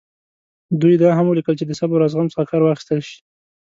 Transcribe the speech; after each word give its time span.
دوی 0.81 0.95
دا 1.03 1.09
هم 1.17 1.25
ولیکل 1.27 1.55
چې 1.59 1.65
د 1.67 1.71
صبر 1.79 1.99
او 2.03 2.11
زغم 2.13 2.27
څخه 2.33 2.49
کار 2.51 2.61
واخیستل 2.63 2.99
شي. 3.07 3.17